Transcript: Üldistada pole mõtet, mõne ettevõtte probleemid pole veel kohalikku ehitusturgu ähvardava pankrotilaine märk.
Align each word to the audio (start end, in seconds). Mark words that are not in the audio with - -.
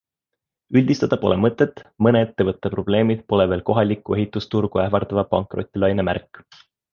Üldistada 0.79 1.17
pole 1.25 1.35
mõtet, 1.41 1.83
mõne 2.07 2.23
ettevõtte 2.27 2.71
probleemid 2.77 3.21
pole 3.33 3.45
veel 3.53 3.63
kohalikku 3.71 4.17
ehitusturgu 4.21 4.83
ähvardava 4.87 5.27
pankrotilaine 5.35 6.09
märk. 6.13 6.43